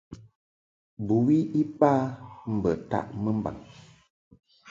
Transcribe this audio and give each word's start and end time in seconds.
Bɨwi 1.05 1.37
iba 1.61 1.91
mbə 2.55 2.71
taʼ 2.89 3.05
mɨmbaŋ. 3.23 3.57